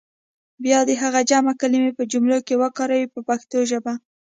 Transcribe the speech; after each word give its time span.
بیا 0.63 0.79
دې 0.87 0.95
هغه 1.03 1.21
جمع 1.29 1.53
کلمې 1.61 1.91
په 1.97 2.03
جملو 2.11 2.37
کې 2.47 2.59
وکاروي 2.63 3.07
په 3.13 3.19
پښتو 3.27 3.57
ژبه. 3.69 3.93